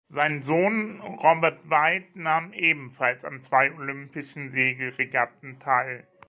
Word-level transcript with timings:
Sein 0.09 0.41
Sohn 0.41 0.99
Robert 0.99 1.69
White 1.69 2.19
nahm 2.19 2.53
ebenfalls 2.53 3.23
an 3.23 3.39
zwei 3.39 3.71
olympischen 3.71 4.49
Segelregatten 4.49 5.59
teil. 5.59 6.07